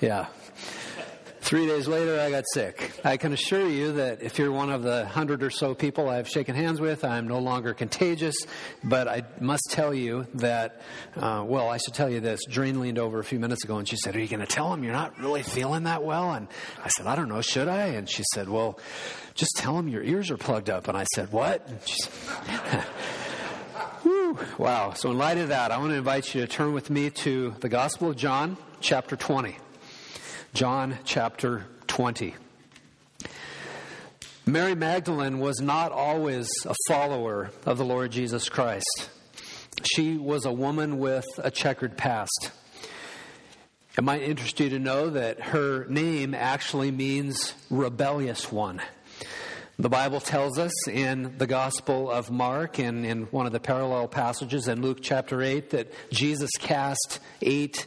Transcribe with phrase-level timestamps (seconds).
[0.00, 0.26] Yeah.
[1.40, 2.92] Three days later, I got sick.
[3.04, 6.28] I can assure you that if you're one of the hundred or so people I've
[6.28, 8.36] shaken hands with, I'm no longer contagious.
[8.84, 10.82] But I must tell you that,
[11.16, 12.44] uh, well, I should tell you this.
[12.50, 14.70] Doreen leaned over a few minutes ago and she said, Are you going to tell
[14.74, 16.34] him you're not really feeling that well?
[16.34, 16.48] And
[16.84, 17.86] I said, I don't know, should I?
[17.86, 18.78] And she said, Well,
[19.34, 20.86] just tell him your ears are plugged up.
[20.86, 21.66] And I said, What?
[24.02, 24.92] Whew, wow.
[24.92, 27.54] So, in light of that, I want to invite you to turn with me to
[27.60, 29.56] the Gospel of John, chapter 20.
[30.54, 32.34] John chapter 20.
[34.46, 39.10] Mary Magdalene was not always a follower of the Lord Jesus Christ.
[39.84, 42.50] She was a woman with a checkered past.
[43.96, 48.80] It might interest you to know that her name actually means rebellious one.
[49.78, 54.08] The Bible tells us in the Gospel of Mark and in one of the parallel
[54.08, 57.86] passages in Luke chapter 8 that Jesus cast eight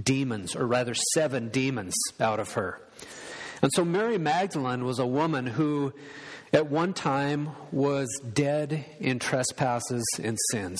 [0.00, 2.80] demons, or rather seven demons, out of her.
[3.62, 5.92] And so Mary Magdalene was a woman who,
[6.52, 10.78] at one time, was dead in trespasses and sins.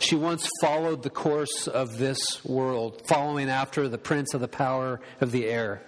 [0.00, 5.00] She once followed the course of this world, following after the prince of the power
[5.20, 5.82] of the air.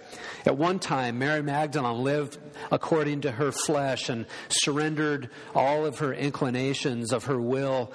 [0.45, 2.37] At one time, Mary Magdalene lived
[2.71, 7.91] according to her flesh and surrendered all of her inclinations of her will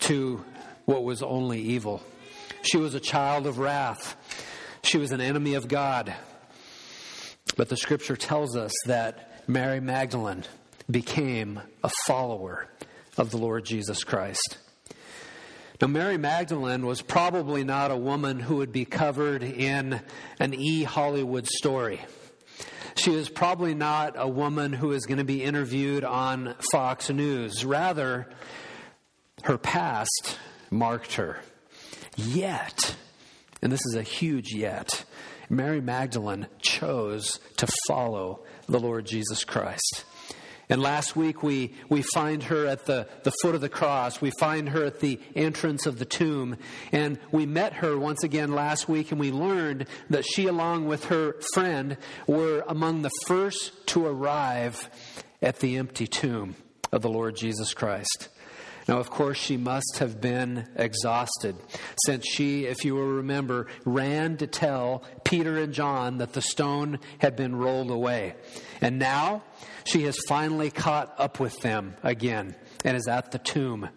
[0.00, 0.44] to
[0.84, 2.02] what was only evil.
[2.64, 4.16] She was a child of wrath.
[4.82, 6.14] She was an enemy of God.
[7.56, 10.44] But the scripture tells us that Mary Magdalene
[10.90, 12.68] became a follower
[13.18, 14.58] of the Lord Jesus Christ.
[15.80, 20.00] Now, Mary Magdalene was probably not a woman who would be covered in
[20.40, 22.00] an e Hollywood story.
[22.96, 27.64] She was probably not a woman who is going to be interviewed on Fox News.
[27.64, 28.30] Rather,
[29.42, 30.38] her past
[30.70, 31.38] marked her.
[32.16, 32.96] Yet,
[33.62, 35.04] and this is a huge yet,
[35.48, 40.04] Mary Magdalene chose to follow the Lord Jesus Christ.
[40.68, 44.20] And last week we, we find her at the, the foot of the cross.
[44.20, 46.56] We find her at the entrance of the tomb.
[46.90, 51.06] And we met her once again last week and we learned that she, along with
[51.06, 54.88] her friend, were among the first to arrive
[55.42, 56.56] at the empty tomb
[56.92, 58.28] of the Lord Jesus Christ.
[58.86, 61.56] Now, of course, she must have been exhausted,
[62.04, 66.98] since she, if you will remember, ran to tell Peter and John that the stone
[67.18, 68.34] had been rolled away.
[68.82, 69.42] And now
[69.84, 73.88] she has finally caught up with them again and is at the tomb.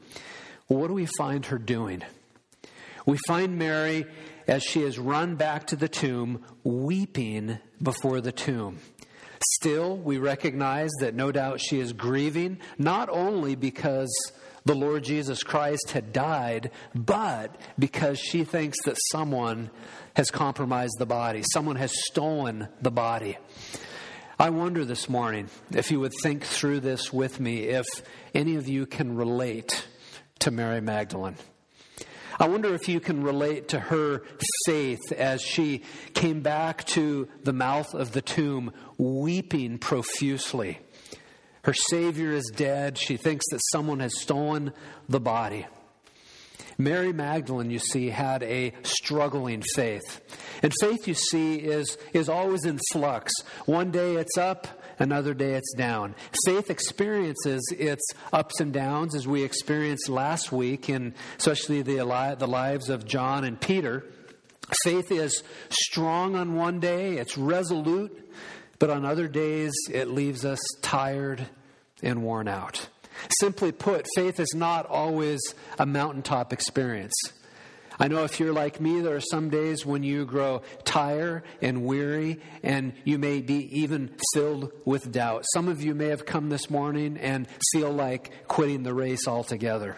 [0.68, 2.04] what do we find her doing?
[3.06, 4.06] We find Mary
[4.48, 8.80] as she has run back to the tomb, weeping before the tomb.
[9.56, 14.10] Still, we recognize that no doubt she is grieving, not only because
[14.68, 19.70] the Lord Jesus Christ had died, but because she thinks that someone
[20.14, 23.38] has compromised the body, someone has stolen the body.
[24.38, 27.86] I wonder this morning if you would think through this with me, if
[28.34, 29.88] any of you can relate
[30.40, 31.38] to Mary Magdalene.
[32.38, 34.24] I wonder if you can relate to her
[34.66, 35.84] faith as she
[36.14, 40.80] came back to the mouth of the tomb, weeping profusely.
[41.68, 42.98] Her Savior is dead.
[42.98, 44.72] She thinks that someone has stolen
[45.10, 45.68] the body.
[46.78, 50.22] Mary Magdalene, you see, had a struggling faith.
[50.64, 53.34] And faith, you see, is, is always in flux.
[53.66, 56.16] One day it's up, another day it's down.
[56.46, 61.98] Faith experiences its ups and downs as we experienced last week, in especially the,
[62.40, 64.06] the lives of John and Peter.
[64.86, 68.32] Faith is strong on one day, it's resolute,
[68.80, 71.48] but on other days it leaves us tired
[72.02, 72.90] and worn out.
[73.40, 75.40] Simply put, faith is not always
[75.80, 77.16] a mountaintop experience.
[78.00, 81.84] I know if you're like me, there are some days when you grow tired and
[81.84, 85.46] weary, and you may be even filled with doubt.
[85.54, 89.98] Some of you may have come this morning and feel like quitting the race altogether.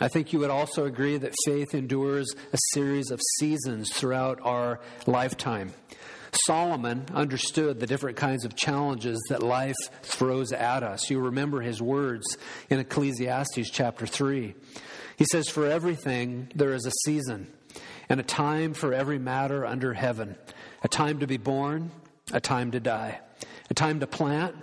[0.00, 4.78] I think you would also agree that faith endures a series of seasons throughout our
[5.06, 5.72] lifetime.
[6.32, 11.10] Solomon understood the different kinds of challenges that life throws at us.
[11.10, 12.36] You remember his words
[12.70, 14.54] in Ecclesiastes chapter 3.
[15.16, 17.52] He says, For everything there is a season,
[18.08, 20.36] and a time for every matter under heaven,
[20.82, 21.90] a time to be born,
[22.32, 23.20] a time to die,
[23.70, 24.54] a time to plant,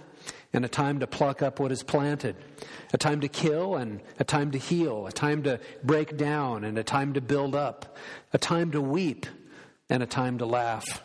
[0.53, 2.35] and a time to pluck up what is planted,
[2.93, 6.77] a time to kill and a time to heal, a time to break down and
[6.77, 7.97] a time to build up,
[8.31, 9.25] a time to weep
[9.89, 11.04] and a time to laugh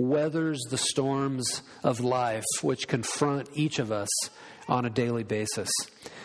[0.00, 4.08] weathers the storms of life which confront each of us
[4.68, 5.70] on a daily basis.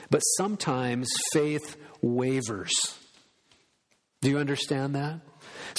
[0.10, 2.74] But sometimes faith wavers.
[4.22, 5.20] Do you understand that?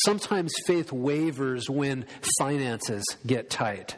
[0.05, 2.07] Sometimes faith wavers when
[2.39, 3.97] finances get tight.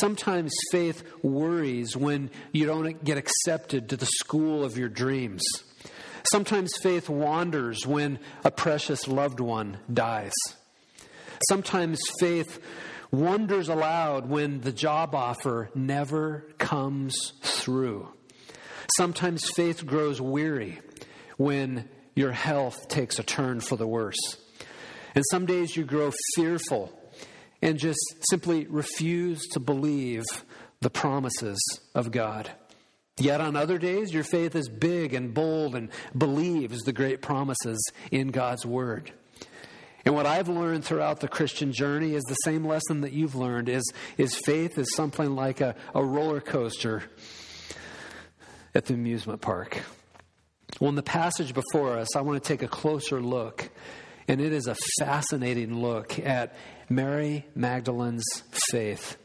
[0.00, 5.42] Sometimes faith worries when you don't get accepted to the school of your dreams.
[6.32, 10.32] Sometimes faith wanders when a precious loved one dies.
[11.48, 12.60] Sometimes faith
[13.10, 18.08] wonders aloud when the job offer never comes through.
[18.96, 20.80] Sometimes faith grows weary
[21.36, 24.38] when your health takes a turn for the worse.
[25.14, 26.92] And some days you grow fearful
[27.62, 30.24] and just simply refuse to believe
[30.80, 31.58] the promises
[31.94, 32.50] of God.
[33.18, 37.80] Yet on other days, your faith is big and bold and believes the great promises
[38.12, 39.12] in God's Word.
[40.08, 43.68] And what I've learned throughout the Christian journey is the same lesson that you've learned
[43.68, 47.02] is, is faith is something like a, a roller coaster
[48.74, 49.82] at the amusement park.
[50.80, 53.68] Well, in the passage before us, I want to take a closer look
[54.28, 56.56] and it is a fascinating look at
[56.88, 58.24] Mary Magdalene's
[58.70, 59.18] faith.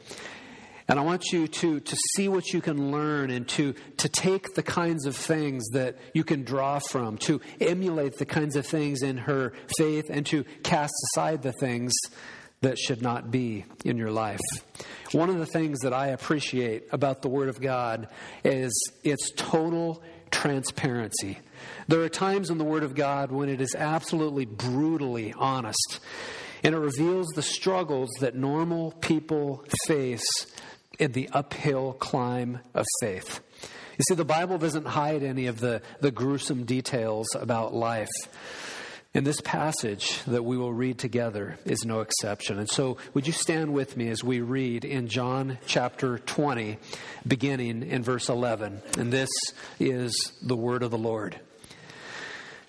[0.86, 4.54] And I want you to, to see what you can learn and to, to take
[4.54, 9.02] the kinds of things that you can draw from, to emulate the kinds of things
[9.02, 11.92] in her faith, and to cast aside the things
[12.60, 14.40] that should not be in your life.
[15.12, 18.08] One of the things that I appreciate about the Word of God
[18.44, 18.72] is
[19.02, 21.38] its total transparency.
[21.88, 26.00] There are times in the Word of God when it is absolutely brutally honest,
[26.62, 30.24] and it reveals the struggles that normal people face
[30.98, 33.40] in the uphill climb of faith.
[33.98, 38.08] You see, the Bible doesn't hide any of the, the gruesome details about life.
[39.16, 42.58] And this passage that we will read together is no exception.
[42.58, 46.78] And so, would you stand with me as we read in John chapter 20,
[47.24, 48.82] beginning in verse 11?
[48.98, 49.30] And this
[49.78, 51.38] is the word of the Lord.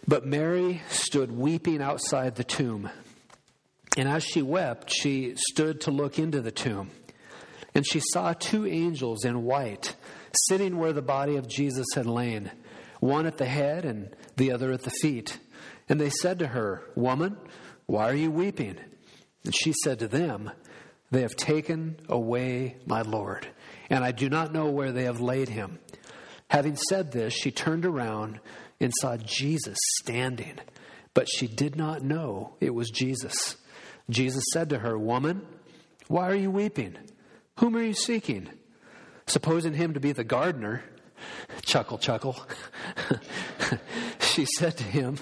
[0.07, 2.91] But Mary stood weeping outside the tomb.
[3.97, 6.91] And as she wept, she stood to look into the tomb.
[7.75, 9.95] And she saw two angels in white
[10.47, 12.49] sitting where the body of Jesus had lain,
[13.01, 15.37] one at the head and the other at the feet.
[15.89, 17.37] And they said to her, Woman,
[17.85, 18.77] why are you weeping?
[19.43, 20.51] And she said to them,
[21.11, 23.47] They have taken away my Lord,
[23.89, 25.79] and I do not know where they have laid him.
[26.49, 28.39] Having said this, she turned around
[28.79, 30.59] and saw Jesus standing,
[31.13, 33.57] but she did not know it was Jesus.
[34.09, 35.45] Jesus said to her, Woman,
[36.07, 36.97] why are you weeping?
[37.59, 38.49] Whom are you seeking?
[39.27, 40.83] Supposing him to be the gardener,
[41.63, 42.37] chuckle, chuckle,
[44.19, 45.17] she said to him,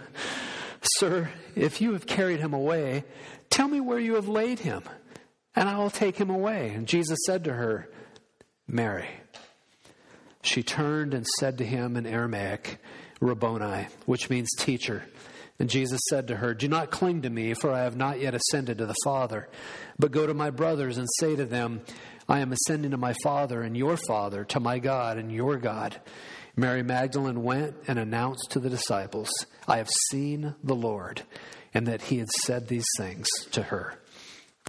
[0.81, 3.05] Sir, if you have carried him away,
[3.49, 4.83] tell me where you have laid him,
[5.55, 6.71] and I will take him away.
[6.71, 7.89] And Jesus said to her,
[8.67, 9.07] Mary.
[10.41, 12.79] She turned and said to him in Aramaic,
[13.21, 15.03] Rabboni, which means teacher.
[15.59, 18.33] And Jesus said to her, Do not cling to me, for I have not yet
[18.33, 19.47] ascended to the Father,
[19.99, 21.81] but go to my brothers and say to them,
[22.27, 25.99] I am ascending to my Father and your Father, to my God and your God.
[26.55, 29.29] Mary Magdalene went and announced to the disciples,
[29.67, 31.23] I have seen the Lord,
[31.73, 33.95] and that he had said these things to her.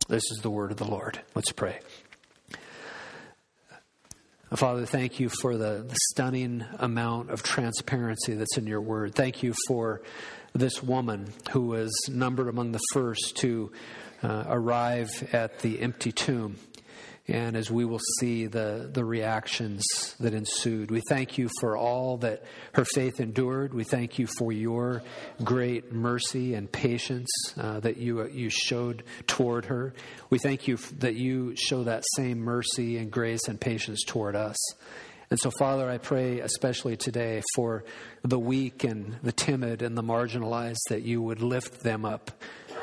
[0.09, 1.21] This is the word of the Lord.
[1.35, 1.79] Let's pray.
[4.55, 9.15] Father, thank you for the, the, stunning amount of transparency that's in your word.
[9.15, 10.03] Thank you for
[10.55, 13.73] this woman who was numbered among the first to
[14.23, 16.57] uh, arrive at the empty tomb
[17.27, 19.83] and as we will see the, the reactions
[20.21, 20.91] that ensued.
[20.91, 23.73] We thank you for all that her faith endured.
[23.73, 25.03] We thank you for your
[25.43, 29.95] great mercy and patience uh, that you, you showed toward her.
[30.29, 34.59] We thank you that you show that same mercy and grace and patience toward us.
[35.31, 37.85] And so, Father, I pray especially today for
[38.23, 42.31] the weak and the timid and the marginalized that you would lift them up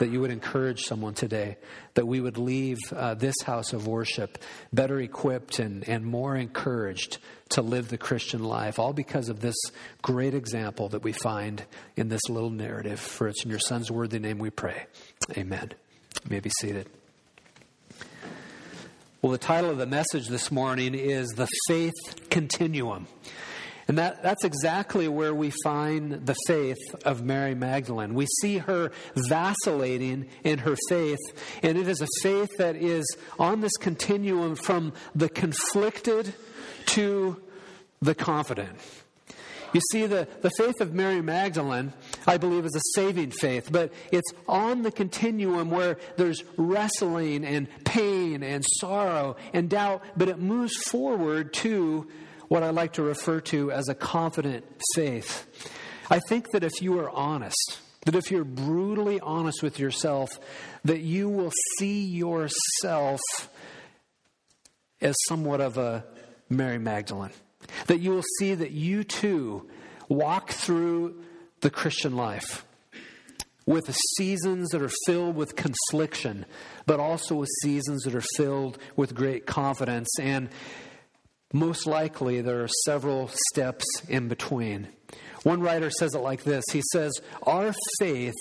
[0.02, 1.58] that you would encourage someone today,
[1.94, 4.40] that we would leave uh, this house of worship
[4.74, 7.20] better equipped and, and more encouraged
[7.50, 9.56] to live the Christian life, all because of this
[10.02, 11.64] great example that we find
[11.96, 13.00] in this little narrative.
[13.00, 14.88] For it's in your Son's worthy name we pray.
[15.38, 15.72] Amen.
[16.24, 16.90] You may be seated.
[19.22, 21.94] Well, the title of the message this morning is The Faith
[22.32, 23.06] Continuum.
[23.88, 28.16] And that, that's exactly where we find the faith of Mary Magdalene.
[28.16, 31.20] We see her vacillating in her faith,
[31.62, 33.06] and it is a faith that is
[33.38, 36.34] on this continuum from the conflicted
[36.88, 37.40] to
[38.02, 38.76] the confident.
[39.72, 41.94] You see, the, the faith of Mary Magdalene,
[42.28, 47.68] I believe, is a saving faith, but it's on the continuum where there's wrestling and
[47.84, 52.08] pain and sorrow and doubt, but it moves forward to
[52.48, 55.48] what I like to refer to as a confident faith.
[56.10, 60.40] I think that if you are honest, that if you're brutally honest with yourself,
[60.84, 63.22] that you will see yourself
[65.00, 66.06] as somewhat of a
[66.50, 67.32] Mary Magdalene.
[67.88, 69.70] That you will see that you too
[70.10, 71.24] walk through
[71.62, 72.66] the Christian life
[73.66, 76.46] with seasons that are filled with confliction,
[76.86, 80.10] but also with seasons that are filled with great confidence.
[80.20, 80.50] And
[81.54, 84.88] most likely, there are several steps in between.
[85.44, 87.12] One writer says it like this He says,
[87.44, 88.36] Our faith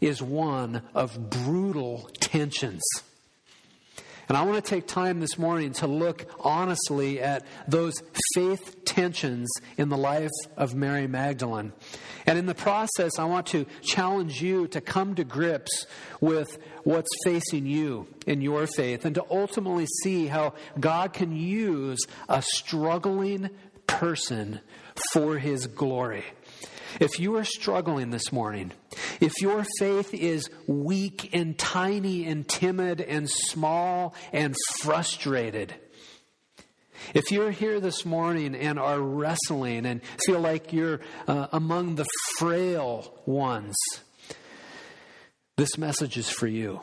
[0.00, 2.82] is one of brutal tensions.
[4.30, 7.94] And I want to take time this morning to look honestly at those
[8.32, 11.72] faith tensions in the life of Mary Magdalene.
[12.26, 15.84] And in the process, I want to challenge you to come to grips
[16.20, 21.98] with what's facing you in your faith and to ultimately see how God can use
[22.28, 23.50] a struggling
[23.88, 24.60] person
[25.12, 26.22] for his glory.
[26.98, 28.72] If you are struggling this morning,
[29.20, 35.74] if your faith is weak and tiny and timid and small and frustrated,
[37.14, 42.06] if you're here this morning and are wrestling and feel like you're uh, among the
[42.38, 43.76] frail ones,
[45.56, 46.80] this message is for you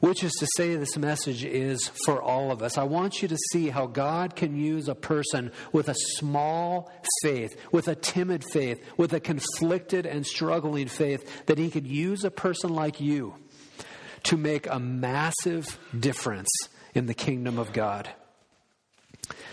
[0.00, 2.78] which is to say, this message is for all of us.
[2.78, 6.90] I want you to see how God can use a person with a small
[7.22, 12.24] faith, with a timid faith, with a conflicted and struggling faith, that He could use
[12.24, 13.34] a person like you
[14.24, 16.50] to make a massive difference
[16.94, 18.08] in the kingdom of God.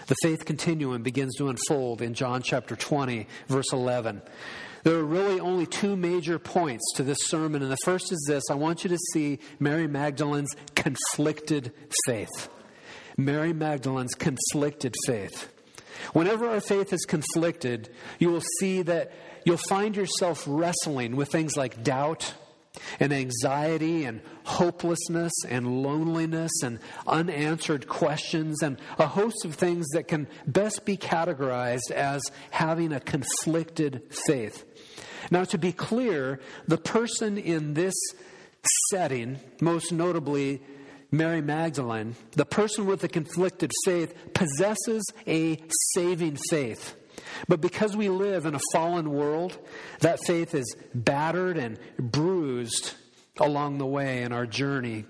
[0.07, 4.21] The faith continuum begins to unfold in John chapter 20, verse 11.
[4.83, 8.43] There are really only two major points to this sermon, and the first is this
[8.49, 11.73] I want you to see Mary Magdalene's conflicted
[12.05, 12.49] faith.
[13.17, 15.49] Mary Magdalene's conflicted faith.
[16.13, 19.11] Whenever our faith is conflicted, you will see that
[19.43, 22.33] you'll find yourself wrestling with things like doubt
[22.99, 30.07] and anxiety and hopelessness and loneliness and unanswered questions and a host of things that
[30.07, 32.21] can best be categorized as
[32.51, 34.65] having a conflicted faith.
[35.31, 37.95] Now, to be clear, the person in this
[38.89, 40.61] setting, most notably
[41.11, 45.61] Mary Magdalene, the person with the conflicted faith, possesses a
[45.93, 46.95] saving faith.
[47.47, 49.57] But because we live in a fallen world,
[49.99, 52.93] that faith is battered and bruised
[53.39, 55.05] along the way in our journey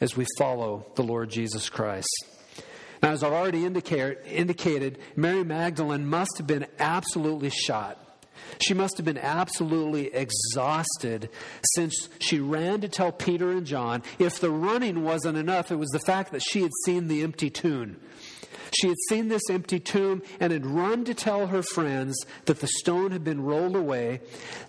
[0.00, 2.08] as we follow the Lord Jesus Christ.
[3.02, 8.03] Now, as I've already indicated, Mary Magdalene must have been absolutely shot
[8.60, 11.28] she must have been absolutely exhausted
[11.74, 14.02] since she ran to tell Peter and John.
[14.18, 17.50] If the running wasn't enough, it was the fact that she had seen the empty
[17.50, 17.96] tomb.
[18.74, 22.16] She had seen this empty tomb and had run to tell her friends
[22.46, 24.20] that the stone had been rolled away.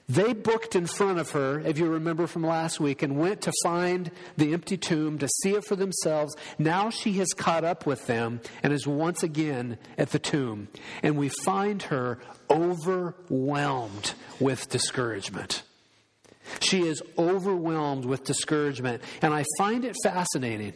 [0.07, 3.53] They booked in front of her, if you remember from last week, and went to
[3.63, 6.35] find the empty tomb to see it for themselves.
[6.59, 10.67] Now she has caught up with them and is once again at the tomb.
[11.01, 12.19] And we find her
[12.49, 15.63] overwhelmed with discouragement.
[16.59, 19.01] She is overwhelmed with discouragement.
[19.21, 20.73] And I find it fascinating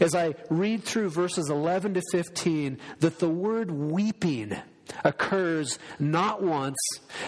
[0.00, 4.56] as I read through verses 11 to 15 that the word weeping
[5.04, 6.78] occurs not once,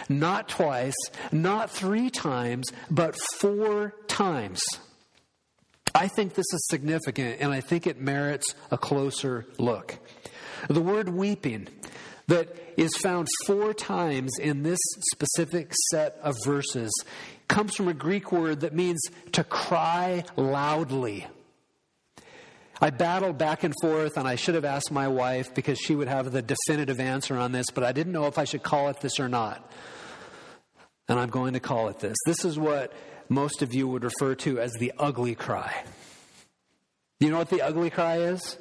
[0.09, 0.95] not twice,
[1.31, 4.61] not three times, but four times.
[5.95, 9.99] I think this is significant and I think it merits a closer look.
[10.69, 11.69] The word weeping
[12.29, 14.79] that is found four times in this
[15.13, 16.91] specific set of verses
[17.53, 18.99] comes from a Greek word that means
[19.33, 21.27] to cry loudly.
[22.81, 26.09] I battled back and forth, and I should have asked my wife because she would
[26.09, 29.01] have the definitive answer on this, but I didn't know if I should call it
[29.01, 29.71] this or not.
[31.09, 32.17] And I'm going to call it this.
[32.25, 32.91] This is what
[33.29, 35.85] most of you would refer to as the ugly cry.
[37.21, 38.57] You know what the ugly cry is?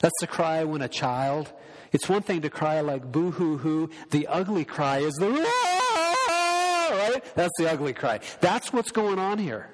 [0.00, 1.52] That's the cry when a child
[1.92, 3.90] it's one thing to cry like boo hoo hoo.
[4.10, 5.30] The ugly cry is the
[7.34, 8.20] That's the ugly cry.
[8.40, 9.70] That's what's going on here.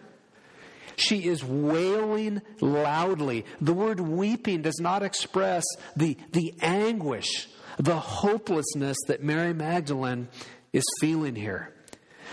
[0.97, 3.45] She is wailing loudly.
[3.61, 5.65] The word weeping does not express
[5.97, 10.29] the, the anguish, the hopelessness that Mary Magdalene
[10.73, 11.73] is feeling here.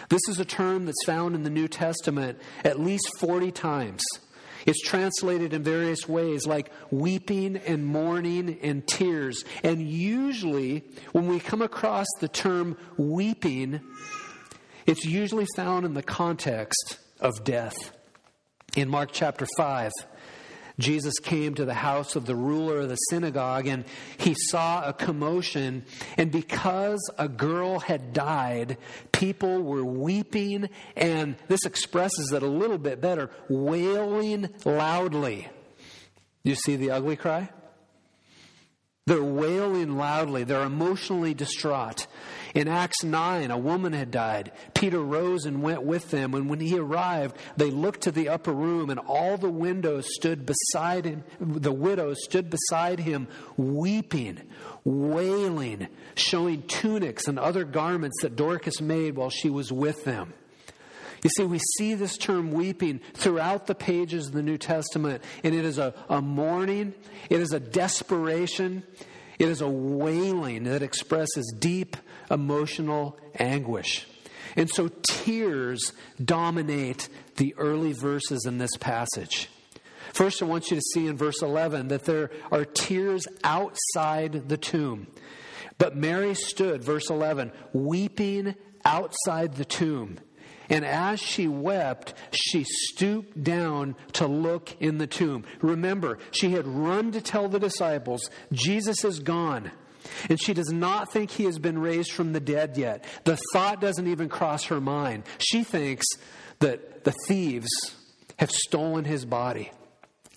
[0.09, 4.01] This is a term that's found in the New Testament at least 40 times.
[4.65, 9.43] It's translated in various ways, like weeping and mourning and tears.
[9.63, 13.81] And usually, when we come across the term weeping,
[14.85, 17.91] it's usually found in the context of death.
[18.75, 19.91] In Mark chapter 5,
[20.79, 23.83] Jesus came to the house of the ruler of the synagogue and
[24.17, 25.83] he saw a commotion.
[26.17, 28.77] And because a girl had died,
[29.11, 35.49] people were weeping, and this expresses it a little bit better wailing loudly.
[36.43, 37.49] You see the ugly cry?
[39.09, 40.43] They're wailing loudly.
[40.43, 42.05] They're emotionally distraught.
[42.53, 44.51] In Acts 9, a woman had died.
[44.75, 46.35] Peter rose and went with them.
[46.35, 50.45] And when he arrived, they looked to the upper room, and all the windows stood
[50.45, 51.23] beside him.
[51.39, 54.41] The widows stood beside him, weeping,
[54.83, 60.35] wailing, showing tunics and other garments that Dorcas made while she was with them.
[61.23, 65.53] You see, we see this term weeping throughout the pages of the New Testament, and
[65.53, 66.93] it is a, a mourning,
[67.29, 68.83] it is a desperation,
[69.37, 71.97] it is a wailing that expresses deep
[72.29, 74.05] emotional anguish.
[74.55, 79.49] And so tears dominate the early verses in this passage.
[80.13, 84.57] First, I want you to see in verse 11 that there are tears outside the
[84.57, 85.07] tomb.
[85.77, 90.17] But Mary stood, verse 11, weeping outside the tomb.
[90.69, 95.45] And as she wept, she stooped down to look in the tomb.
[95.61, 99.71] Remember, she had run to tell the disciples, Jesus is gone.
[100.29, 103.03] And she does not think he has been raised from the dead yet.
[103.25, 105.23] The thought doesn't even cross her mind.
[105.39, 106.05] She thinks
[106.59, 107.69] that the thieves
[108.37, 109.71] have stolen his body.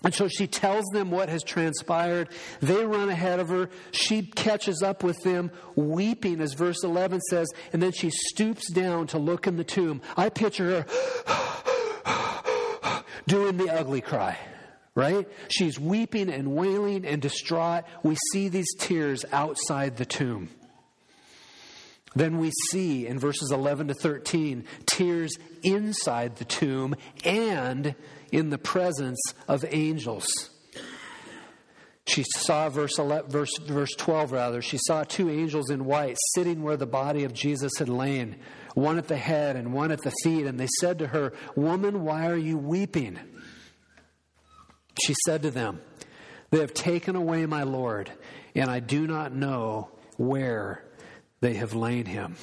[0.03, 2.29] And so she tells them what has transpired.
[2.61, 3.69] They run ahead of her.
[3.91, 9.07] She catches up with them, weeping, as verse 11 says, and then she stoops down
[9.07, 10.01] to look in the tomb.
[10.17, 12.03] I picture her
[13.27, 14.37] doing the ugly cry
[14.95, 15.27] right?
[15.49, 17.85] She's weeping and wailing and distraught.
[18.03, 20.49] We see these tears outside the tomb.
[22.15, 27.95] Then we see in verses 11 to 13 tears inside the tomb and
[28.31, 30.27] in the presence of angels.
[32.05, 34.61] She saw verse 11, verse verse 12 rather.
[34.61, 38.35] She saw two angels in white sitting where the body of Jesus had lain,
[38.75, 42.03] one at the head and one at the feet, and they said to her, "Woman,
[42.03, 43.17] why are you weeping?"
[45.01, 45.81] She said to them,
[46.51, 48.11] They have taken away my Lord,
[48.53, 50.82] and I do not know where
[51.43, 52.37] they have laid him.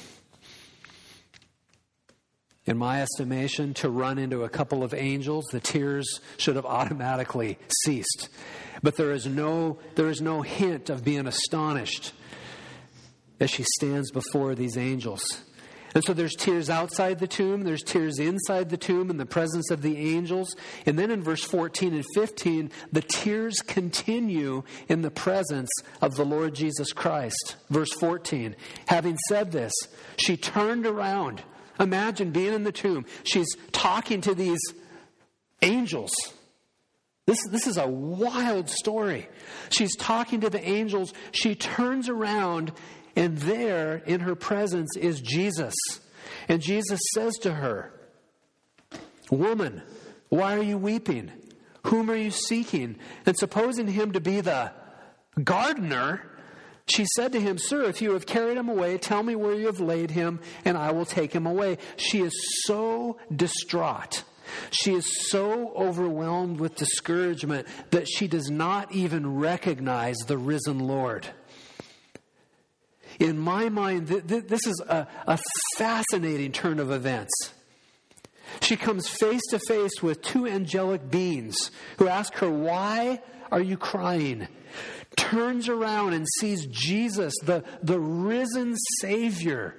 [2.65, 7.57] In my estimation, to run into a couple of angels, the tears should have automatically
[7.83, 8.29] ceased.
[8.83, 12.13] But there is no, there is no hint of being astonished
[13.39, 15.23] as she stands before these angels.
[15.93, 19.71] And so there's tears outside the tomb, there's tears inside the tomb in the presence
[19.71, 20.55] of the angels.
[20.85, 25.69] And then in verse 14 and 15, the tears continue in the presence
[26.01, 27.55] of the Lord Jesus Christ.
[27.69, 28.55] Verse 14,
[28.87, 29.73] having said this,
[30.17, 31.43] she turned around.
[31.79, 33.05] Imagine being in the tomb.
[33.23, 34.61] She's talking to these
[35.61, 36.11] angels.
[37.25, 39.27] This, this is a wild story.
[39.69, 41.13] She's talking to the angels.
[41.31, 42.71] She turns around
[43.15, 45.75] and there in her presence is Jesus.
[46.47, 47.93] And Jesus says to her,
[49.29, 49.81] Woman,
[50.29, 51.31] why are you weeping?
[51.87, 52.97] Whom are you seeking?
[53.25, 54.71] And supposing him to be the
[55.43, 56.21] gardener,
[56.87, 59.67] she said to him, Sir, if you have carried him away, tell me where you
[59.67, 61.77] have laid him, and I will take him away.
[61.95, 62.33] She is
[62.65, 64.23] so distraught.
[64.71, 71.27] She is so overwhelmed with discouragement that she does not even recognize the risen Lord.
[73.21, 75.39] In my mind, th- th- this is a, a
[75.77, 77.31] fascinating turn of events.
[78.61, 83.77] She comes face to face with two angelic beings who ask her, Why are you
[83.77, 84.47] crying?
[85.17, 89.75] turns around and sees Jesus, the, the risen Savior.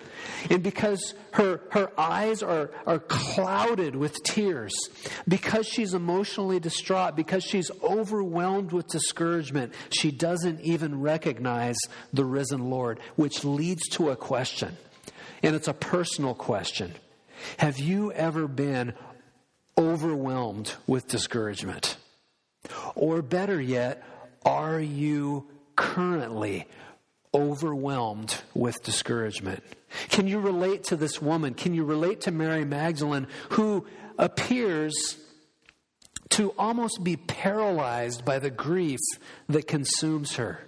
[0.50, 4.72] And because her, her eyes are, are clouded with tears,
[5.26, 11.78] because she's emotionally distraught, because she's overwhelmed with discouragement, she doesn't even recognize
[12.12, 14.76] the risen Lord, which leads to a question.
[15.42, 16.92] And it's a personal question.
[17.56, 18.94] Have you ever been
[19.76, 21.96] overwhelmed with discouragement?
[22.94, 24.02] Or better yet,
[24.44, 26.66] are you currently
[27.34, 29.62] overwhelmed with discouragement?
[30.08, 31.54] Can you relate to this woman?
[31.54, 33.86] Can you relate to Mary Magdalene who
[34.18, 35.16] appears
[36.30, 39.00] to almost be paralyzed by the grief
[39.48, 40.60] that consumes her?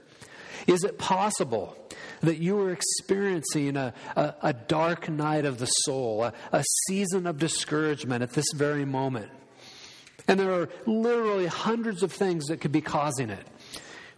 [0.66, 1.76] Is it possible
[2.20, 7.26] that you are experiencing a, a, a dark night of the soul, a, a season
[7.26, 9.30] of discouragement at this very moment?
[10.26, 13.46] And there are literally hundreds of things that could be causing it.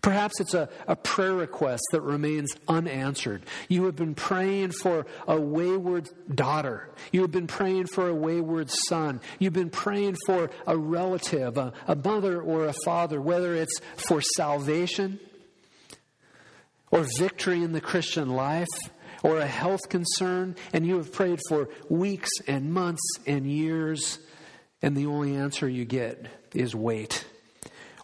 [0.02, 3.42] Perhaps it's a, a prayer request that remains unanswered.
[3.68, 6.90] You have been praying for a wayward daughter.
[7.10, 9.20] You have been praying for a wayward son.
[9.40, 14.20] You've been praying for a relative, a, a mother or a father, whether it's for
[14.20, 15.18] salvation
[16.92, 18.68] or victory in the Christian life
[19.24, 24.20] or a health concern, and you have prayed for weeks and months and years,
[24.86, 27.26] and the only answer you get is wait.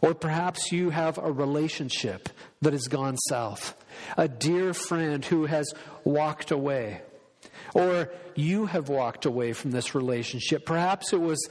[0.01, 2.29] Or perhaps you have a relationship
[2.61, 3.81] that has gone south,
[4.17, 7.03] a dear friend who has walked away.
[7.73, 10.67] Or you have walked away from this relationship.
[10.67, 11.49] Perhaps it was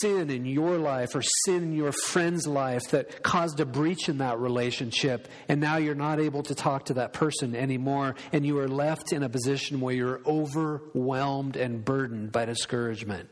[0.00, 4.16] sin in your life or sin in your friend's life that caused a breach in
[4.18, 8.58] that relationship, and now you're not able to talk to that person anymore, and you
[8.60, 13.28] are left in a position where you're overwhelmed and burdened by discouragement.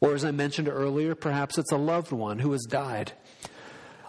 [0.00, 3.12] Or, as I mentioned earlier, perhaps it's a loved one who has died.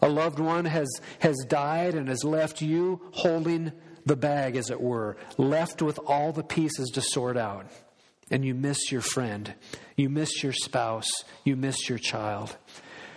[0.02, 0.88] A loved one has,
[1.20, 3.72] has died and has left you holding
[4.06, 7.68] the bag, as it were, left with all the pieces to sort out.
[8.32, 9.54] And you miss your friend,
[9.96, 11.10] you miss your spouse,
[11.44, 12.56] you miss your child.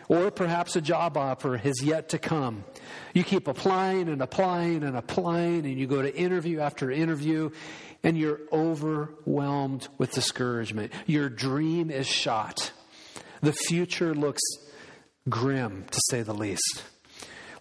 [0.08, 2.64] Or perhaps a job offer has yet to come.
[3.14, 7.50] You keep applying and applying and applying, and you go to interview after interview,
[8.02, 10.92] and you're overwhelmed with discouragement.
[11.06, 12.72] Your dream is shot.
[13.40, 14.42] The future looks
[15.28, 16.82] grim, to say the least.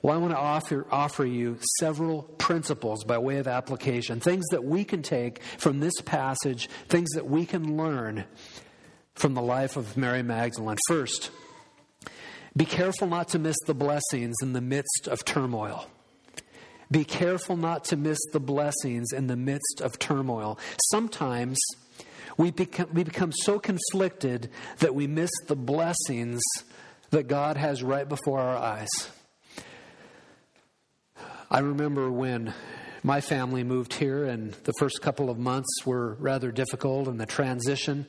[0.01, 4.63] Well, I want to offer, offer you several principles by way of application, things that
[4.63, 8.25] we can take from this passage, things that we can learn
[9.13, 10.77] from the life of Mary Magdalene.
[10.87, 11.29] First,
[12.57, 15.87] be careful not to miss the blessings in the midst of turmoil.
[16.91, 20.59] Be careful not to miss the blessings in the midst of turmoil.
[20.89, 21.57] Sometimes
[22.37, 24.49] we become, we become so conflicted
[24.79, 26.41] that we miss the blessings
[27.11, 28.89] that God has right before our eyes.
[31.49, 32.53] I remember when
[33.03, 37.25] my family moved here, and the first couple of months were rather difficult, and the
[37.25, 38.05] transition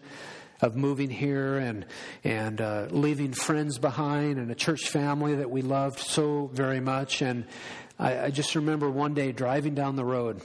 [0.61, 1.85] of moving here and
[2.23, 7.21] and uh, leaving friends behind and a church family that we loved so very much.
[7.21, 7.47] And
[7.99, 10.43] I, I just remember one day driving down the road,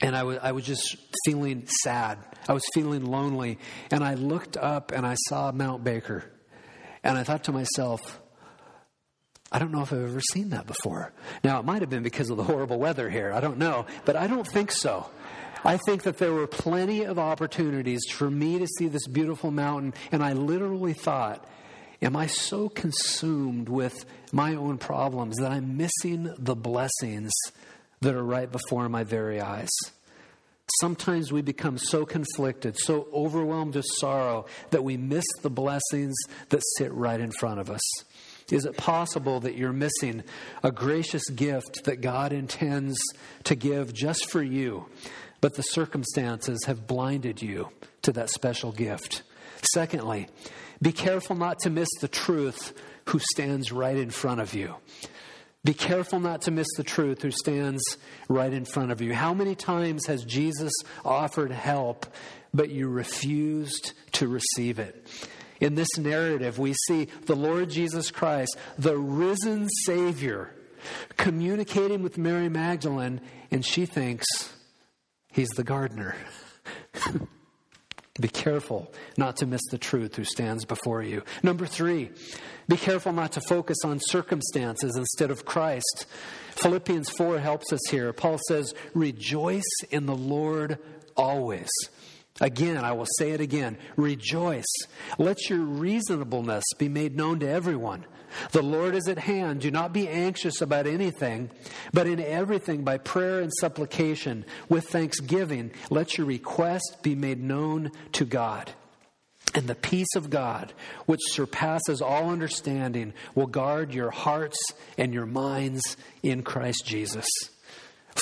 [0.00, 2.18] and I was I was just feeling sad.
[2.48, 3.58] I was feeling lonely,
[3.90, 6.24] and I looked up and I saw Mount Baker.
[7.02, 8.20] And I thought to myself,
[9.52, 11.12] I don't know if I've ever seen that before.
[11.44, 13.30] Now, it might have been because of the horrible weather here.
[13.32, 13.86] I don't know.
[14.06, 15.08] But I don't think so.
[15.64, 19.94] I think that there were plenty of opportunities for me to see this beautiful mountain.
[20.12, 21.46] And I literally thought,
[22.04, 27.32] am I so consumed with my own problems that I'm missing the blessings
[28.00, 29.70] that are right before my very eyes?
[30.80, 36.14] Sometimes we become so conflicted, so overwhelmed with sorrow that we miss the blessings
[36.50, 37.82] that sit right in front of us.
[38.50, 40.22] Is it possible that you're missing
[40.62, 42.98] a gracious gift that God intends
[43.44, 44.86] to give just for you,
[45.40, 47.68] but the circumstances have blinded you
[48.02, 49.22] to that special gift?
[49.72, 50.28] Secondly,
[50.84, 54.74] be careful not to miss the truth who stands right in front of you.
[55.64, 57.82] Be careful not to miss the truth who stands
[58.28, 59.14] right in front of you.
[59.14, 62.04] How many times has Jesus offered help,
[62.52, 65.06] but you refused to receive it?
[65.58, 70.50] In this narrative, we see the Lord Jesus Christ, the risen Savior,
[71.16, 74.26] communicating with Mary Magdalene, and she thinks
[75.32, 76.14] he's the gardener.
[78.20, 81.22] Be careful not to miss the truth who stands before you.
[81.42, 82.10] Number three,
[82.68, 86.06] be careful not to focus on circumstances instead of Christ.
[86.50, 88.12] Philippians 4 helps us here.
[88.12, 90.78] Paul says, Rejoice in the Lord
[91.16, 91.68] always.
[92.40, 94.64] Again, I will say it again rejoice.
[95.18, 98.06] Let your reasonableness be made known to everyone.
[98.50, 99.60] The Lord is at hand.
[99.60, 101.50] Do not be anxious about anything,
[101.92, 107.92] but in everything, by prayer and supplication, with thanksgiving, let your request be made known
[108.12, 108.72] to God.
[109.54, 110.72] And the peace of God,
[111.06, 114.58] which surpasses all understanding, will guard your hearts
[114.98, 117.28] and your minds in Christ Jesus.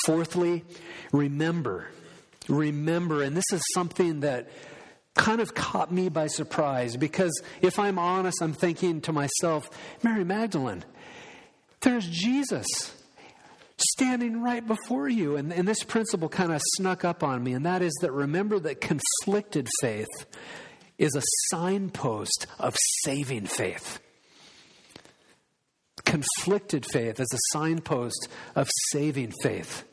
[0.04, 0.64] Fourthly,
[1.10, 1.88] remember.
[2.48, 4.50] Remember, and this is something that
[5.14, 9.68] kind of caught me by surprise because if I'm honest, I'm thinking to myself,
[10.02, 10.84] Mary Magdalene,
[11.80, 12.66] there's Jesus
[13.76, 15.36] standing right before you.
[15.36, 18.58] And, and this principle kind of snuck up on me, and that is that remember
[18.60, 20.08] that conflicted faith
[20.98, 23.98] is a signpost of saving faith.
[26.04, 29.84] conflicted faith is a signpost of saving faith.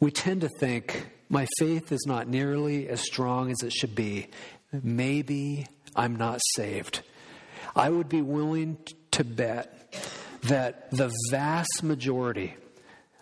[0.00, 4.28] We tend to think, my faith is not nearly as strong as it should be.
[4.72, 7.02] Maybe I'm not saved.
[7.76, 8.78] I would be willing
[9.12, 9.94] to bet
[10.44, 12.56] that the vast majority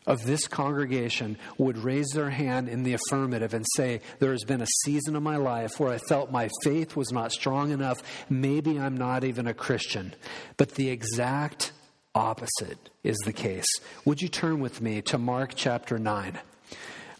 [0.07, 4.63] of this congregation would raise their hand in the affirmative and say, There has been
[4.63, 7.99] a season of my life where I felt my faith was not strong enough.
[8.31, 10.15] Maybe I'm not even a Christian.
[10.57, 11.73] But the exact
[12.15, 13.67] opposite is the case.
[14.07, 16.39] Would you turn with me to Mark chapter 9?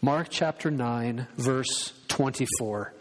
[0.01, 2.93] Mark chapter 9, verse 24.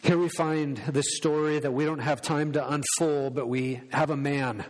[0.00, 4.10] Here we find this story that we don't have time to unfold, but we have
[4.10, 4.64] a man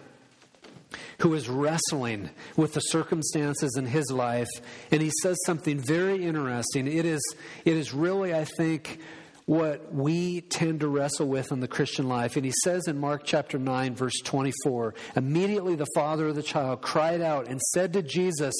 [1.18, 4.48] who is wrestling with the circumstances in his life,
[4.90, 6.86] and he says something very interesting.
[6.86, 7.20] It is,
[7.66, 9.00] it is really, I think,
[9.44, 12.36] what we tend to wrestle with in the Christian life.
[12.36, 16.80] And he says in Mark chapter 9, verse 24 Immediately the father of the child
[16.80, 18.54] cried out and said to Jesus,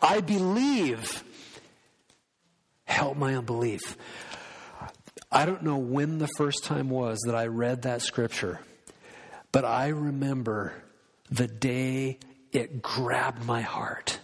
[0.00, 1.24] I believe,
[2.94, 3.96] help my unbelief.
[5.30, 8.60] I don't know when the first time was that I read that scripture,
[9.52, 10.72] but I remember
[11.30, 12.18] the day
[12.52, 14.20] it grabbed my heart.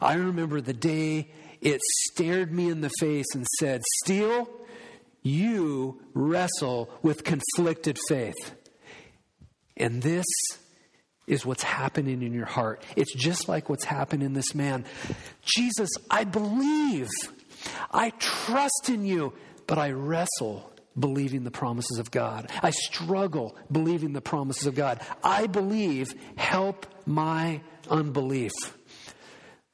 [0.00, 4.48] I remember the day it stared me in the face and said, Steele,
[5.22, 8.54] you wrestle with conflicted faith.
[9.76, 10.24] And this
[11.26, 12.82] is what's happening in your heart.
[12.94, 14.84] It's just like what's happened in this man.
[15.44, 17.08] Jesus, I believe.
[17.90, 19.32] I trust in you,
[19.66, 22.50] but I wrestle believing the promises of God.
[22.62, 25.00] I struggle believing the promises of God.
[25.22, 28.52] I believe, help my unbelief.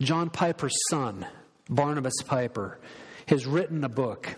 [0.00, 1.26] John Piper's son,
[1.68, 2.80] Barnabas Piper,
[3.28, 4.36] has written a book.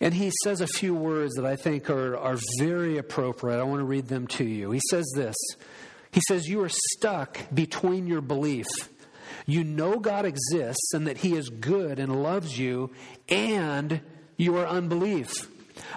[0.00, 3.60] And he says a few words that I think are, are very appropriate.
[3.60, 4.70] I want to read them to you.
[4.70, 5.36] He says this
[6.10, 8.66] He says, You are stuck between your belief.
[9.50, 12.92] You know God exists and that He is good and loves you,
[13.28, 14.00] and
[14.36, 15.50] your unbelief.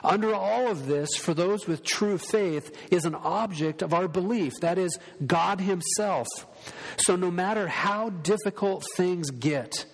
[0.04, 4.54] Under all of this, for those with true faith, is an object of our belief
[4.62, 6.28] that is, God Himself.
[6.98, 9.86] So, no matter how difficult things get,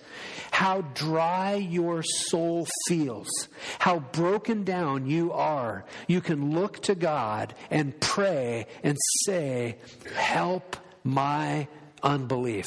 [0.50, 3.28] how dry your soul feels,
[3.78, 9.76] how broken down you are, you can look to God and pray and say,
[10.14, 11.68] Help my
[12.02, 12.66] unbelief.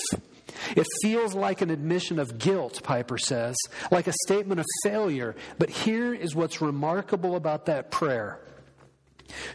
[0.75, 3.55] It feels like an admission of guilt, Piper says,
[3.91, 5.35] like a statement of failure.
[5.57, 8.39] But here is what's remarkable about that prayer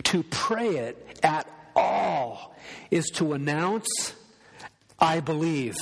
[0.05, 2.57] to pray it at all
[2.91, 4.15] is to announce,
[4.99, 5.77] I believe.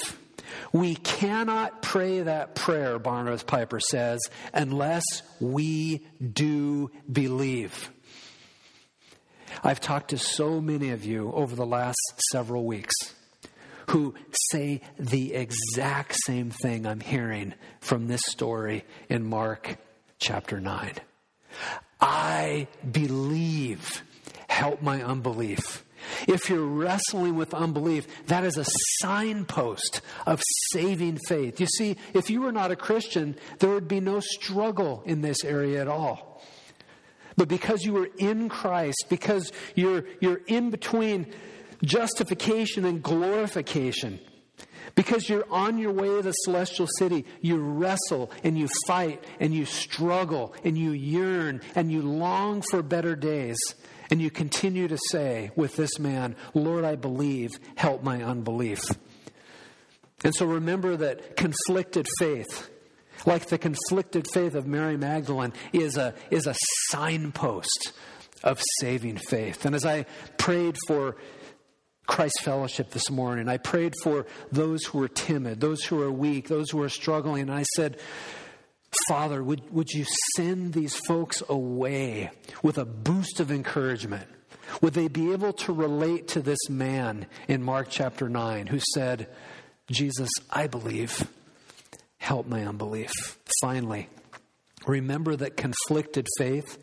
[0.72, 4.20] We cannot pray that prayer, Barnabas Piper says,
[4.52, 5.04] unless
[5.40, 7.90] we do believe.
[9.64, 11.96] I've talked to so many of you over the last
[12.30, 12.94] several weeks
[13.90, 14.14] who
[14.50, 19.76] say the exact same thing I'm hearing from this story in Mark
[20.18, 20.94] chapter 9.
[22.00, 24.02] I believe.
[24.48, 25.84] Help my unbelief.
[26.28, 28.64] If you're wrestling with unbelief, that is a
[29.00, 31.60] signpost of saving faith.
[31.60, 35.44] You see, if you were not a Christian, there would be no struggle in this
[35.44, 36.42] area at all.
[37.36, 41.34] But because you are in Christ, because you're, you're in between
[41.82, 44.20] justification and glorification.
[44.94, 49.54] Because you're on your way to the celestial city, you wrestle and you fight and
[49.54, 53.58] you struggle and you yearn and you long for better days.
[54.10, 58.80] And you continue to say with this man, Lord, I believe, help my unbelief.
[60.24, 62.70] And so remember that conflicted faith,
[63.26, 66.54] like the conflicted faith of Mary Magdalene, is a, is a
[66.88, 67.92] signpost
[68.44, 69.64] of saving faith.
[69.66, 70.04] And as I
[70.38, 71.16] prayed for
[72.06, 73.48] Christ Fellowship this morning.
[73.48, 77.42] I prayed for those who are timid, those who are weak, those who are struggling.
[77.42, 77.98] And I said,
[79.08, 82.30] Father, would, would you send these folks away
[82.62, 84.28] with a boost of encouragement?
[84.80, 89.28] Would they be able to relate to this man in Mark chapter 9 who said,
[89.90, 91.28] Jesus, I believe,
[92.18, 93.12] help my unbelief?
[93.60, 94.08] Finally,
[94.86, 96.78] remember that conflicted faith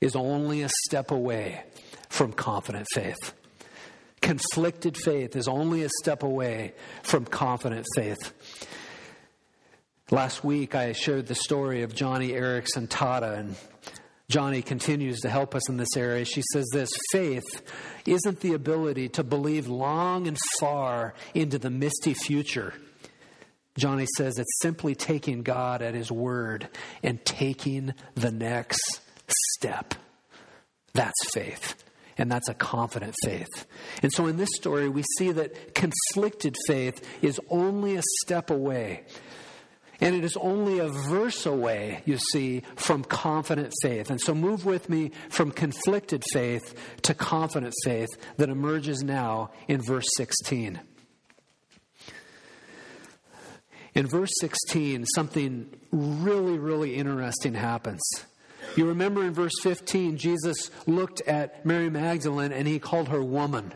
[0.00, 1.64] is only a step away
[2.08, 3.34] from confident faith.
[4.20, 8.32] Conflicted faith is only a step away from confident faith.
[10.10, 13.56] Last week, I shared the story of Joni Eareckson Tada, and
[14.30, 16.24] Joni continues to help us in this area.
[16.24, 17.44] She says this faith
[18.06, 22.74] isn't the ability to believe long and far into the misty future.
[23.78, 26.68] Joni says it's simply taking God at His word
[27.02, 29.00] and taking the next
[29.54, 29.94] step.
[30.94, 31.74] That's faith.
[32.18, 33.66] And that's a confident faith.
[34.02, 39.04] And so in this story, we see that conflicted faith is only a step away.
[40.00, 44.10] And it is only a verse away, you see, from confident faith.
[44.10, 49.80] And so move with me from conflicted faith to confident faith that emerges now in
[49.80, 50.78] verse 16.
[53.94, 58.00] In verse 16, something really, really interesting happens.
[58.78, 63.74] You remember in verse 15, Jesus looked at Mary Magdalene and he called her woman.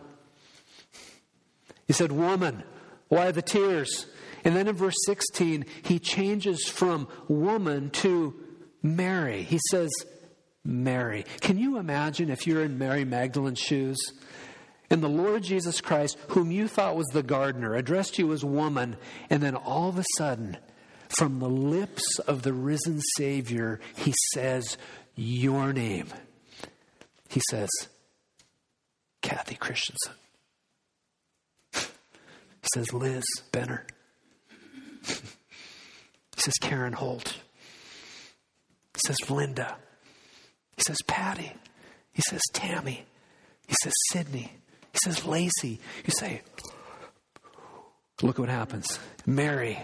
[1.88, 2.62] He said, Woman,
[3.08, 4.06] why the tears?
[4.44, 8.32] And then in verse 16, he changes from woman to
[8.80, 9.42] Mary.
[9.42, 9.90] He says,
[10.64, 11.24] Mary.
[11.40, 13.98] Can you imagine if you're in Mary Magdalene's shoes?
[14.88, 18.96] And the Lord Jesus Christ, whom you thought was the gardener, addressed you as woman,
[19.30, 20.58] and then all of a sudden,
[21.16, 24.77] from the lips of the risen Savior, he says,
[25.14, 26.09] Your name.
[27.29, 27.70] He says,
[29.22, 30.14] Kathy Christensen.
[31.75, 33.87] He says, Liz Benner.
[35.07, 35.14] He
[36.37, 37.37] says, Karen Holt.
[38.94, 39.77] He says, Linda.
[40.77, 41.53] He says, Patty.
[42.12, 43.05] He says, Tammy.
[43.66, 44.53] He says, Sydney.
[44.92, 45.81] He says, Lacey.
[46.05, 46.42] You say,
[48.20, 48.98] look what happens.
[49.25, 49.79] Mary,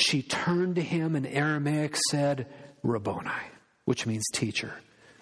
[0.00, 2.46] she turned to him in Aramaic, said,
[2.82, 3.30] Rabboni,
[3.84, 4.74] which means teacher.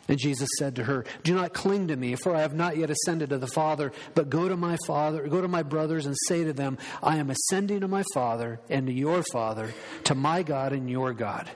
[0.09, 2.91] And Jesus said to her, Do not cling to me, for I have not yet
[2.91, 6.45] ascended to the Father, but go to my Father, go to my brothers and say
[6.45, 10.73] to them, I am ascending to my Father and to your Father, to my God
[10.73, 11.51] and your God.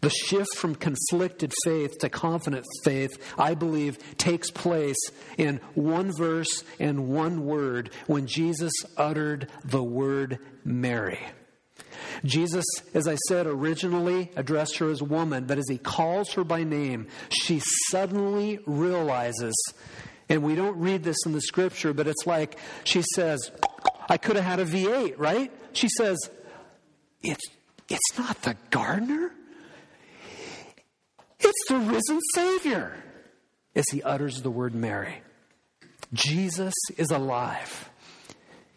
[0.00, 4.96] The shift from conflicted faith to confident faith, I believe, takes place
[5.36, 11.20] in one verse and one word when Jesus uttered the word Mary.
[12.24, 16.64] Jesus, as I said, originally addressed her as woman, but as he calls her by
[16.64, 19.54] name, she suddenly realizes,
[20.28, 23.50] and we don't read this in the scripture, but it's like she says,
[24.08, 25.50] I could have had a V8, right?
[25.72, 26.18] She says,
[27.22, 27.44] It's,
[27.88, 29.32] it's not the gardener,
[31.38, 32.92] it's the risen Savior,
[33.74, 35.22] as he utters the word Mary.
[36.12, 37.88] Jesus is alive.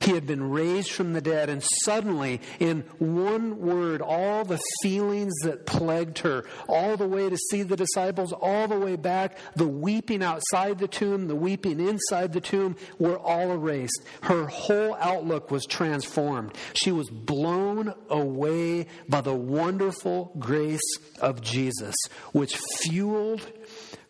[0.04, 5.34] He had been raised from the dead, and suddenly, in one word, all the feelings
[5.44, 9.68] that plagued her, all the way to see the disciples, all the way back, the
[9.68, 14.04] weeping outside the tomb, the weeping inside the tomb, were all erased.
[14.24, 16.54] Her whole outlook was transformed.
[16.74, 20.82] She was blown away by the wonderful grace
[21.22, 21.96] of Jesus,
[22.34, 23.50] which fueled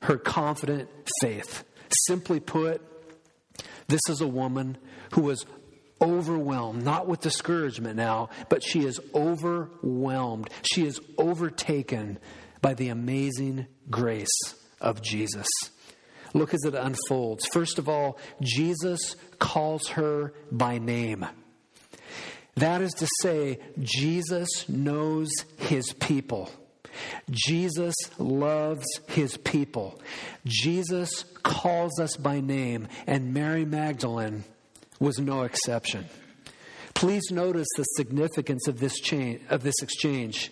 [0.02, 0.90] her confident
[1.22, 1.64] faith.
[2.08, 2.82] Simply put,
[3.88, 4.78] this is a woman
[5.12, 5.46] who was
[6.04, 10.50] overwhelmed, not with discouragement now, but she is overwhelmed.
[10.62, 12.20] She is overtaken
[12.62, 15.48] by the amazing grace of Jesus.
[16.34, 17.46] Look as it unfolds.
[17.48, 21.26] First of all, Jesus calls her by name.
[22.56, 26.52] That is to say, Jesus knows his people.
[27.32, 30.00] Jesus loves his people.
[30.46, 34.44] Jesus calls us by name, and Mary Magdalene
[35.04, 36.06] was no exception.
[36.94, 40.50] Please notice the significance of this, change, of this exchange.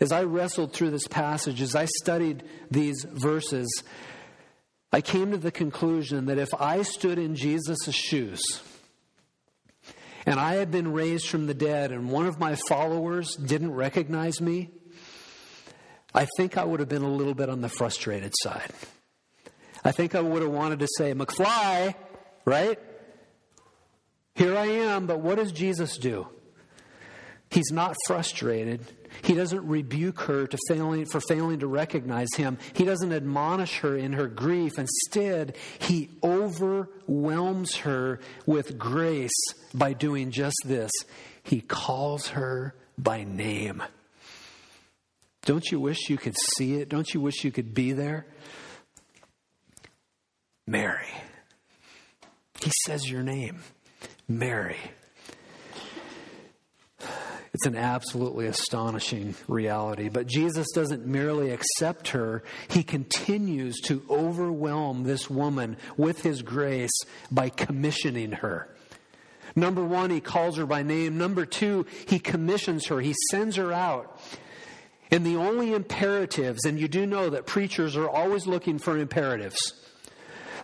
[0.00, 3.82] As I wrestled through this passage, as I studied these verses,
[4.92, 8.44] I came to the conclusion that if I stood in Jesus' shoes
[10.24, 14.40] and I had been raised from the dead and one of my followers didn't recognize
[14.40, 14.70] me,
[16.14, 18.70] I think I would have been a little bit on the frustrated side.
[19.84, 21.96] I think I would have wanted to say, McFly,
[22.44, 22.78] right?
[24.34, 26.26] Here I am, but what does Jesus do?
[27.50, 28.80] He's not frustrated.
[29.22, 32.58] He doesn't rebuke her failing, for failing to recognize him.
[32.72, 34.76] He doesn't admonish her in her grief.
[34.76, 39.30] Instead, he overwhelms her with grace
[39.72, 40.90] by doing just this.
[41.44, 43.82] He calls her by name.
[45.42, 46.88] Don't you wish you could see it?
[46.88, 48.26] Don't you wish you could be there?
[50.66, 51.06] Mary.
[52.60, 53.60] He says your name.
[54.28, 54.76] Mary.
[57.54, 60.08] It's an absolutely astonishing reality.
[60.08, 66.90] But Jesus doesn't merely accept her, he continues to overwhelm this woman with his grace
[67.30, 68.68] by commissioning her.
[69.54, 71.16] Number one, he calls her by name.
[71.16, 74.20] Number two, he commissions her, he sends her out.
[75.12, 79.58] And the only imperatives, and you do know that preachers are always looking for imperatives.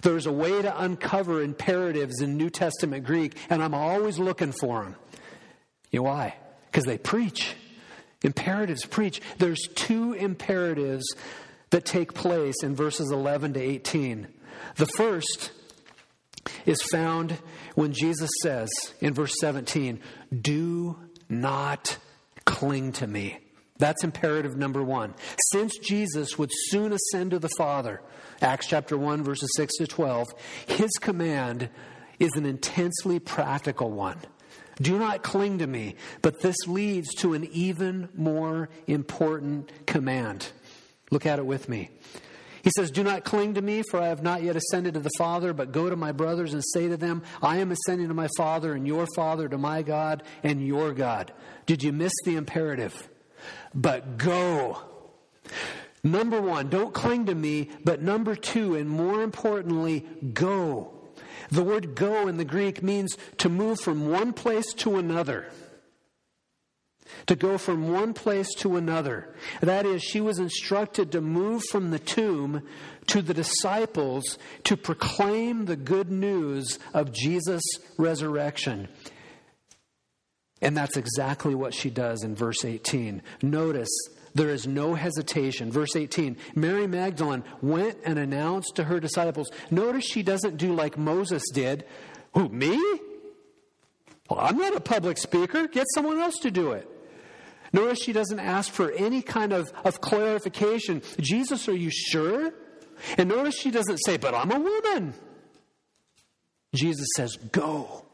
[0.02, 4.82] There's a way to uncover imperatives in New Testament Greek, and I'm always looking for
[4.82, 4.96] them.
[5.90, 6.36] You know why?
[6.70, 7.54] Because they preach.
[8.22, 9.20] Imperatives preach.
[9.38, 11.04] There's two imperatives
[11.70, 14.28] that take place in verses 11 to 18.
[14.76, 15.52] The first
[16.66, 17.38] is found
[17.74, 18.68] when Jesus says
[19.00, 20.00] in verse 17,
[20.40, 20.98] Do
[21.28, 21.96] not
[22.44, 23.38] cling to me.
[23.80, 25.14] That's imperative number one.
[25.50, 28.02] Since Jesus would soon ascend to the Father,
[28.42, 30.28] Acts chapter 1, verses 6 to 12,
[30.66, 31.70] his command
[32.18, 34.18] is an intensely practical one.
[34.80, 40.52] Do not cling to me, but this leads to an even more important command.
[41.10, 41.90] Look at it with me.
[42.62, 45.10] He says, Do not cling to me, for I have not yet ascended to the
[45.16, 48.28] Father, but go to my brothers and say to them, I am ascending to my
[48.36, 51.32] Father and your Father, to my God and your God.
[51.64, 53.08] Did you miss the imperative?
[53.74, 54.78] But go.
[56.02, 60.94] Number one, don't cling to me, but number two, and more importantly, go.
[61.50, 65.50] The word go in the Greek means to move from one place to another
[67.26, 69.34] to go from one place to another.
[69.60, 72.62] That is, she was instructed to move from the tomb
[73.06, 77.62] to the disciples to proclaim the good news of Jesus'
[77.96, 78.88] resurrection.
[80.62, 83.22] And that's exactly what she does in verse 18.
[83.42, 83.88] Notice
[84.34, 85.72] there is no hesitation.
[85.72, 89.50] Verse 18 Mary Magdalene went and announced to her disciples.
[89.70, 91.84] Notice she doesn't do like Moses did.
[92.34, 92.76] Who, me?
[94.28, 95.66] Well, I'm not a public speaker.
[95.66, 96.88] Get someone else to do it.
[97.72, 101.02] Notice she doesn't ask for any kind of, of clarification.
[101.20, 102.52] Jesus, are you sure?
[103.16, 105.14] And notice she doesn't say, but I'm a woman.
[106.74, 108.06] Jesus says, go.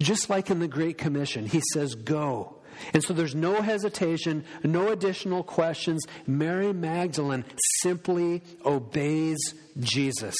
[0.00, 2.56] Just like in the Great Commission, he says, go.
[2.94, 6.02] And so there's no hesitation, no additional questions.
[6.26, 7.44] Mary Magdalene
[7.82, 9.38] simply obeys
[9.78, 10.36] Jesus.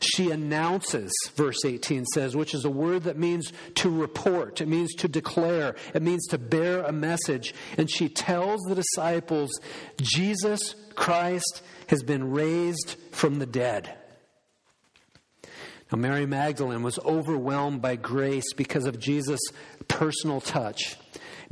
[0.00, 4.94] She announces, verse 18 says, which is a word that means to report, it means
[4.96, 7.54] to declare, it means to bear a message.
[7.78, 9.50] And she tells the disciples,
[9.98, 13.96] Jesus Christ has been raised from the dead.
[15.92, 19.40] Now, Mary Magdalene was overwhelmed by grace because of Jesus'
[19.86, 20.96] personal touch,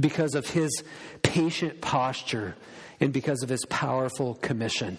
[0.00, 0.82] because of his
[1.22, 2.56] patient posture,
[3.00, 4.96] and because of his powerful commission.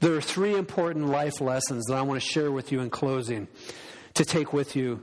[0.00, 3.48] There are three important life lessons that I want to share with you in closing
[4.14, 5.02] to take with you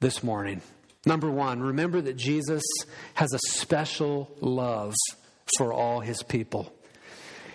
[0.00, 0.62] this morning.
[1.06, 2.62] Number one, remember that Jesus
[3.14, 4.94] has a special love
[5.56, 6.72] for all his people.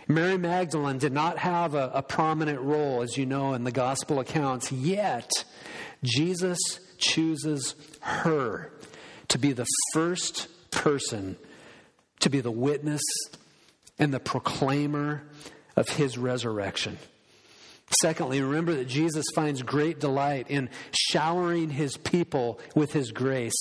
[0.07, 4.19] Mary Magdalene did not have a, a, prominent role, as you know, in the gospel
[4.19, 5.29] accounts, yet
[6.03, 6.57] Jesus
[6.97, 8.71] chooses her
[9.27, 11.37] to be the first person
[12.19, 13.01] to be the witness
[13.99, 15.23] and the proclaimer
[15.75, 16.97] of his resurrection.
[17.99, 20.69] Secondly, remember that Jesus finds great delight in
[21.09, 23.53] showering his people with his grace.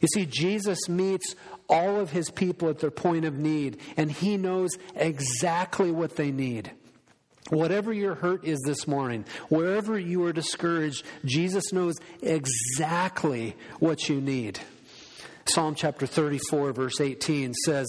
[0.00, 1.34] You see, Jesus meets
[1.68, 6.30] all of his people at their point of need, and he knows exactly what they
[6.30, 6.72] need.
[7.50, 14.20] Whatever your hurt is this morning, wherever you are discouraged, Jesus knows exactly what you
[14.20, 14.60] need.
[15.46, 17.86] Psalm chapter 34, verse 18 says,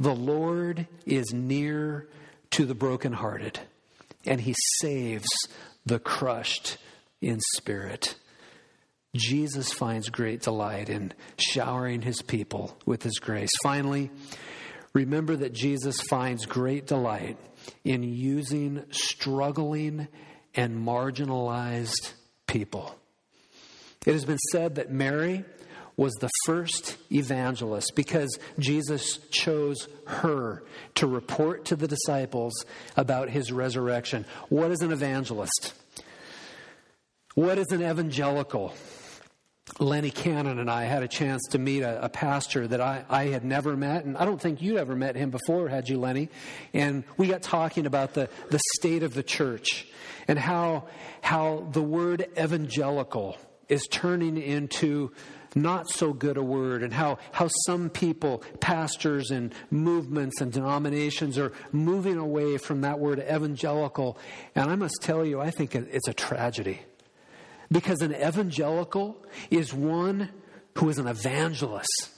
[0.00, 2.08] The Lord is near
[2.50, 3.60] to the brokenhearted,
[4.26, 5.28] and he saves
[5.86, 6.78] the crushed
[7.20, 8.14] in spirit.
[9.14, 13.50] Jesus finds great delight in showering his people with his grace.
[13.62, 14.10] Finally,
[14.92, 17.36] remember that Jesus finds great delight
[17.84, 20.06] in using struggling
[20.54, 22.12] and marginalized
[22.46, 22.94] people.
[24.06, 25.44] It has been said that Mary
[26.00, 30.62] was the first evangelist because Jesus chose her
[30.94, 32.64] to report to the disciples
[32.96, 34.24] about his resurrection.
[34.48, 35.74] What is an evangelist?
[37.34, 38.72] What is an evangelical?
[39.78, 43.24] Lenny Cannon and I had a chance to meet a, a, pastor that I, I
[43.26, 46.30] had never met, and I don't think you'd ever met him before, had you, Lenny?
[46.72, 49.86] And we got talking about the, the state of the church
[50.26, 50.86] and how,
[51.20, 53.36] how the word evangelical
[53.68, 55.12] is turning into
[55.54, 61.38] not so good a word and how, how some people, pastors and movements and denominations
[61.38, 64.18] are moving away from that word evangelical.
[64.54, 66.80] And I must tell you, I think it's a tragedy.
[67.72, 70.30] Because an evangelical is one
[70.76, 72.10] who is an evangelist.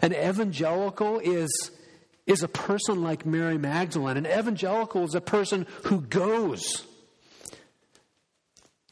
[0.00, 1.70] An evangelical is,
[2.26, 4.16] is a person like Mary Magdalene.
[4.16, 6.86] An evangelical is a person who goes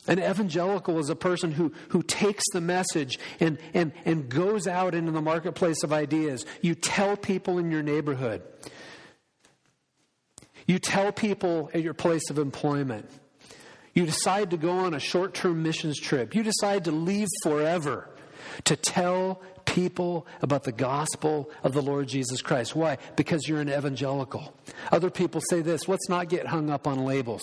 [0.07, 4.95] an evangelical is a person who, who takes the message and, and, and goes out
[4.95, 6.47] into the marketplace of ideas.
[6.63, 8.43] You tell people in your neighborhood.
[10.67, 13.11] You tell people at your place of employment.
[13.93, 16.35] You decide to go on a short term missions trip.
[16.35, 18.09] You decide to leave forever
[18.65, 22.75] to tell people about the gospel of the Lord Jesus Christ.
[22.75, 22.99] Why?
[23.17, 24.55] Because you're an evangelical.
[24.91, 27.43] Other people say this let's not get hung up on labels.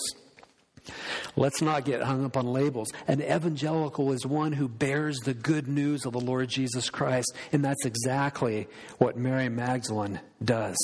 [1.36, 2.92] Let's not get hung up on labels.
[3.06, 7.64] An evangelical is one who bears the good news of the Lord Jesus Christ, and
[7.64, 8.68] that's exactly
[8.98, 10.76] what Mary Magdalene does.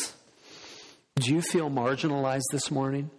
[1.16, 3.10] Do you feel marginalized this morning?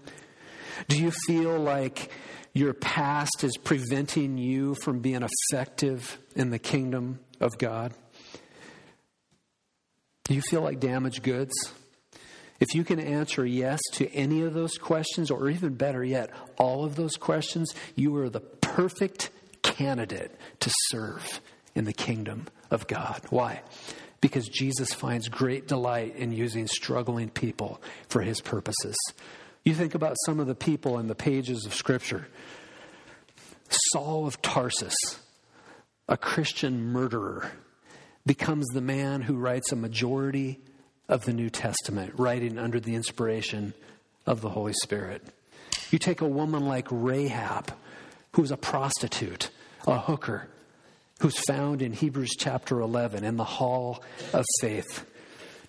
[0.87, 2.11] Do you feel like
[2.53, 7.93] your past is preventing you from being effective in the kingdom of God?
[10.25, 11.53] Do you feel like damaged goods?
[12.59, 16.85] If you can answer yes to any of those questions, or even better yet, all
[16.85, 19.29] of those questions, you are the perfect
[19.61, 20.31] candidate
[20.61, 21.41] to serve
[21.73, 23.21] in the kingdom of God.
[23.29, 23.61] Why?
[24.21, 28.95] Because Jesus finds great delight in using struggling people for his purposes.
[29.63, 32.27] You think about some of the people in the pages of Scripture
[33.91, 34.95] Saul of Tarsus,
[36.07, 37.51] a Christian murderer,
[38.25, 40.59] becomes the man who writes a majority
[41.07, 43.73] of the New Testament, writing under the inspiration
[44.25, 45.21] of the Holy Spirit.
[45.91, 47.71] You take a woman like Rahab,
[48.33, 49.49] who's a prostitute,
[49.87, 50.47] a hooker,
[51.19, 54.03] who's found in Hebrews chapter 11 in the hall
[54.33, 55.05] of faith.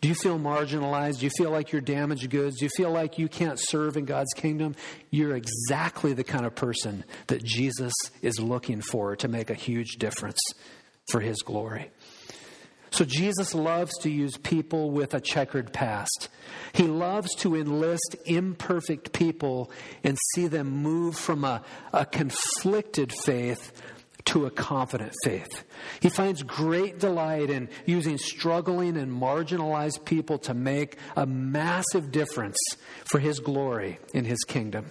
[0.00, 1.18] Do you feel marginalized?
[1.18, 2.58] Do you feel like you're damaged goods?
[2.58, 4.76] Do you feel like you can't serve in God's kingdom?
[5.10, 9.96] You're exactly the kind of person that Jesus is looking for to make a huge
[9.96, 10.38] difference
[11.10, 11.90] for his glory.
[12.96, 16.30] So Jesus loves to use people with a checkered past.
[16.72, 19.70] He loves to enlist imperfect people
[20.02, 23.82] and see them move from a, a conflicted faith
[24.24, 25.64] to a confident faith.
[26.00, 32.56] He finds great delight in using struggling and marginalized people to make a massive difference
[33.04, 34.86] for his glory in his kingdom.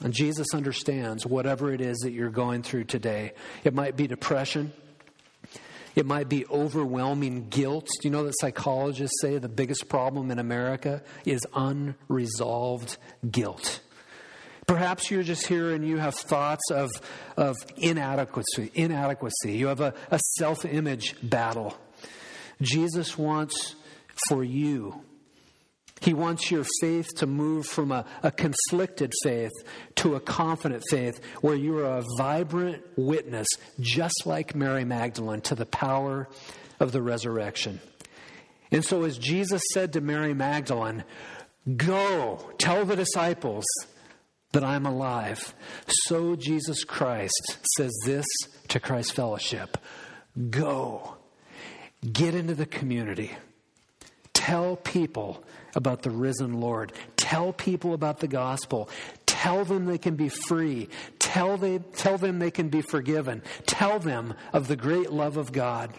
[0.00, 3.32] And Jesus understands whatever it is that you're going through today.
[3.64, 4.72] It might be depression.
[6.00, 7.86] It might be overwhelming guilt.
[8.00, 12.96] Do you know that psychologists say the biggest problem in America is unresolved
[13.30, 13.82] guilt?
[14.66, 16.90] Perhaps you're just here and you have thoughts of,
[17.36, 19.52] of inadequacy, inadequacy.
[19.52, 21.76] You have a, a self image battle.
[22.62, 23.74] Jesus wants
[24.30, 25.04] for you
[26.00, 29.52] he wants your faith to move from a, a, conflicted faith
[29.96, 33.46] to a confident faith where you are a vibrant witness,
[33.78, 36.28] just like Mary Magdalene, to the power
[36.80, 37.80] of the resurrection.
[38.72, 41.04] And so, as Jesus said to Mary Magdalene,
[41.76, 43.64] Go, tell the disciples
[44.52, 45.54] that I'm alive.
[46.06, 48.26] So, Jesus Christ says this
[48.68, 49.76] to Christ Fellowship
[50.50, 51.16] Go,
[52.12, 53.32] get into the community,
[54.34, 56.92] tell people about the risen Lord.
[57.16, 58.88] Tell people about the gospel.
[59.26, 60.88] Tell them they can be free.
[61.18, 63.42] Tell, they, tell them they can be forgiven.
[63.66, 65.92] Tell them of the great love of God.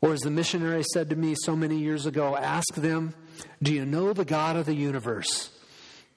[0.00, 3.14] Or as the missionary said to me so many years ago, ask them,
[3.62, 5.50] Do you know the God of the universe?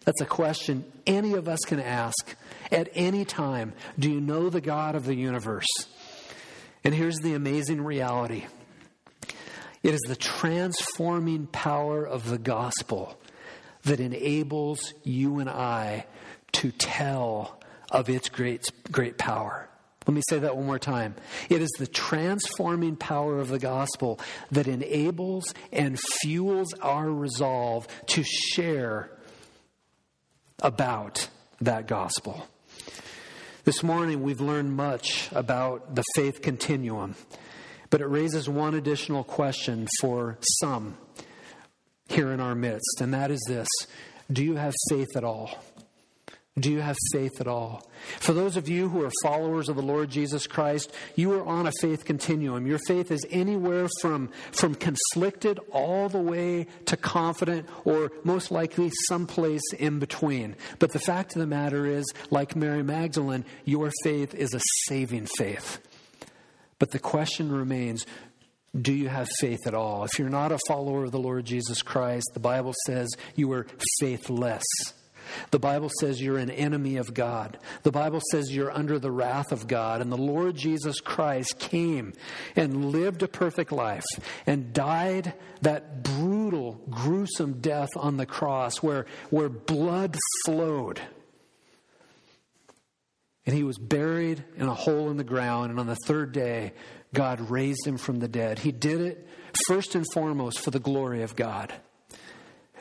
[0.05, 2.35] That's a question any of us can ask
[2.71, 3.73] at any time.
[3.97, 5.67] Do you know the God of the universe?
[6.83, 8.45] And here's the amazing reality
[9.83, 13.19] it is the transforming power of the gospel
[13.83, 16.05] that enables you and I
[16.53, 17.59] to tell
[17.89, 19.67] of its great, great power.
[20.07, 21.15] Let me say that one more time.
[21.49, 24.19] It is the transforming power of the gospel
[24.51, 29.11] that enables and fuels our resolve to share
[30.59, 31.27] about
[31.59, 32.47] that gospel.
[33.63, 37.15] This morning, we've learned much about the faith continuum.
[37.91, 40.97] But it raises one additional question for some
[42.07, 43.67] here in our midst, and that is this
[44.31, 45.63] Do you have faith at all?
[46.59, 47.89] Do you have faith at all?
[48.19, 51.65] For those of you who are followers of the Lord Jesus Christ, you are on
[51.65, 52.67] a faith continuum.
[52.67, 58.91] Your faith is anywhere from, from conflicted all the way to confident, or most likely
[59.07, 60.57] someplace in between.
[60.79, 65.27] But the fact of the matter is, like Mary Magdalene, your faith is a saving
[65.27, 65.79] faith.
[66.81, 68.07] But the question remains
[68.75, 70.03] do you have faith at all?
[70.03, 73.67] If you're not a follower of the Lord Jesus Christ, the Bible says you are
[73.99, 74.63] faithless.
[75.51, 77.59] The Bible says you're an enemy of God.
[77.83, 80.01] The Bible says you're under the wrath of God.
[80.01, 82.13] And the Lord Jesus Christ came
[82.55, 84.05] and lived a perfect life
[84.47, 90.99] and died that brutal, gruesome death on the cross where, where blood flowed
[93.45, 95.71] and he was buried in a hole in the ground.
[95.71, 96.73] And on the third day,
[97.13, 98.59] God raised him from the dead.
[98.59, 99.27] He did it
[99.67, 101.73] first and foremost for the glory of God.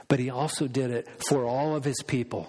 [0.09, 2.49] But he also did it for all of his people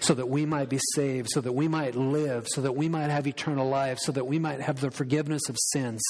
[0.00, 3.10] so that we might be saved, so that we might live, so that we might
[3.10, 6.00] have eternal life, so that we might have the forgiveness of sins.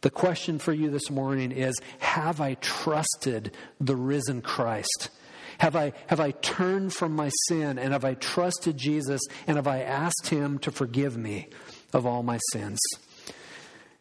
[0.00, 5.10] The question for you this morning is Have I trusted the risen Christ?
[5.58, 9.66] Have I, have I turned from my sin and have I trusted Jesus and have
[9.66, 11.48] I asked Him to forgive me
[11.92, 12.78] of all my sins?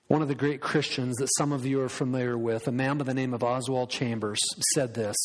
[0.08, 3.06] One of the great Christians that some of you are familiar with, a man by
[3.06, 4.40] the name of Oswald Chambers,
[4.74, 5.16] said this.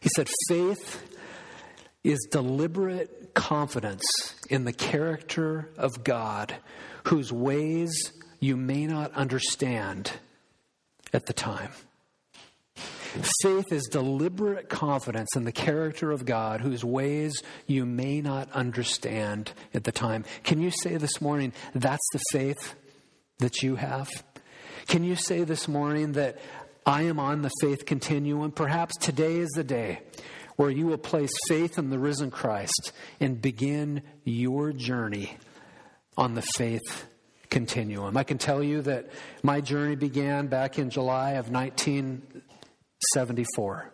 [0.00, 1.16] He said, Faith
[2.04, 4.04] is deliberate confidence
[4.48, 6.56] in the character of God,
[7.04, 10.12] whose ways you may not understand
[11.12, 11.70] at the time.
[13.42, 19.52] Faith is deliberate confidence in the character of God, whose ways you may not understand
[19.72, 20.24] at the time.
[20.44, 22.74] Can you say this morning, that's the faith
[23.38, 24.08] that you have?
[24.86, 26.38] Can you say this morning that
[26.84, 28.52] I am on the faith continuum?
[28.52, 30.00] Perhaps today is the day
[30.56, 35.36] where you will place faith in the risen Christ and begin your journey
[36.16, 37.06] on the faith
[37.48, 38.16] continuum.
[38.16, 39.10] I can tell you that
[39.42, 41.50] my journey began back in July of
[43.14, 43.92] 1974.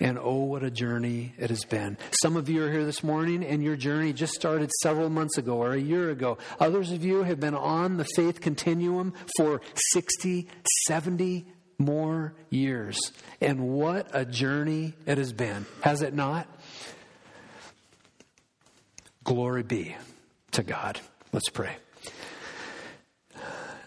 [0.00, 1.96] And oh, what a journey it has been.
[2.22, 5.58] Some of you are here this morning, and your journey just started several months ago
[5.58, 6.38] or a year ago.
[6.58, 9.60] Others of you have been on the faith continuum for
[9.92, 10.48] 60,
[10.86, 11.46] 70
[11.78, 12.98] more years.
[13.40, 16.48] And what a journey it has been, has it not?
[19.22, 19.94] Glory be
[20.52, 20.98] to God.
[21.32, 21.76] Let's pray.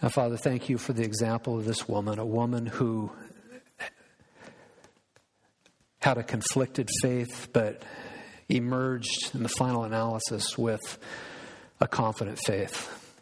[0.02, 3.10] Now, Father, thank you for the example of this woman, a woman who
[6.06, 7.82] had a conflicted faith, but
[8.48, 10.98] emerged in the final analysis with
[11.80, 13.12] a confident faith.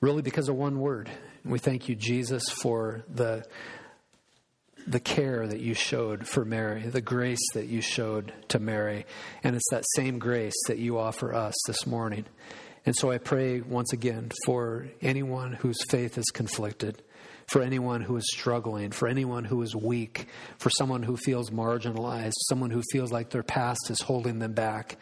[0.00, 1.08] Really, because of one word.
[1.44, 3.44] We thank you, Jesus, for the,
[4.88, 9.06] the care that you showed for Mary, the grace that you showed to Mary.
[9.44, 12.24] And it's that same grace that you offer us this morning.
[12.84, 17.04] And so I pray once again for anyone whose faith is conflicted,
[17.46, 20.26] for anyone who is struggling, for anyone who is weak,
[20.58, 24.96] for someone who feels marginalized, someone who feels like their past is holding them back.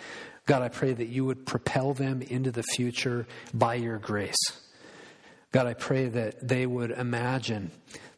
[0.47, 4.37] God, I pray that you would propel them into the future by your grace.
[5.53, 7.71] God, I pray that they would imagine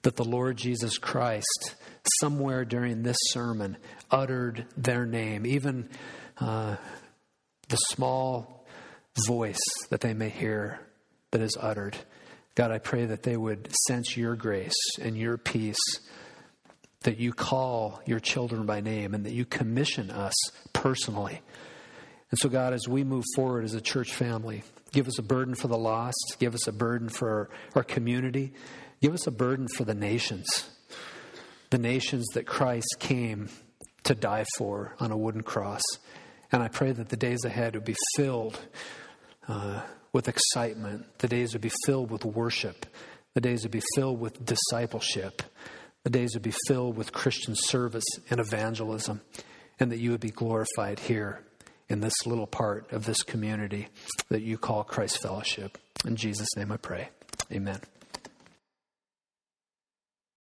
[0.03, 1.75] that the Lord Jesus Christ,
[2.21, 3.77] somewhere during this sermon,
[4.11, 5.89] uttered their name, even
[6.39, 6.77] uh,
[7.69, 8.65] the small
[9.27, 10.81] voice that they may hear
[11.33, 11.97] that is uttered.
[12.55, 15.79] God, I pray that they would sense your grace and your peace,
[17.03, 20.35] that you call your children by name, and that you commission us
[20.73, 21.41] personally.
[22.31, 25.55] And so, God, as we move forward as a church family, give us a burden
[25.55, 28.53] for the lost, give us a burden for our, community,
[29.03, 30.47] give us a burden for the nations,
[31.71, 33.49] the nations that Christ came
[34.05, 35.83] to die for on a wooden cross.
[36.53, 38.59] And I pray that the days ahead would be filled
[39.49, 39.83] uh,
[40.15, 41.19] with excitement.
[41.19, 42.87] The days would be filled with worship.
[43.35, 45.43] The days would be filled with discipleship.
[46.05, 49.21] The days would be filled with Christian service and evangelism.
[49.79, 51.41] And that you would be glorified here
[51.89, 53.89] in this little part of this community
[54.29, 55.77] that you call Christ Fellowship.
[56.07, 57.09] In Jesus' name I pray.
[57.53, 57.81] Amen.